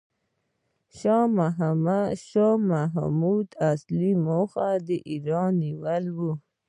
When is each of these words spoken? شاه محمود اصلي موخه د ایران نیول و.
شاه 2.27 2.55
محمود 2.71 3.47
اصلي 3.71 4.11
موخه 4.27 4.69
د 4.87 4.89
ایران 5.09 5.51
نیول 5.63 6.03
و. 6.17 6.19